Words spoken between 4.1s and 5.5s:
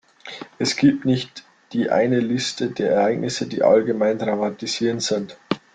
traumatisierend sind.